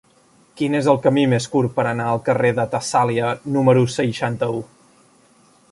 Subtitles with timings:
[0.61, 4.65] Quin és el camí més curt per anar al carrer de Tessàlia número seixanta-u?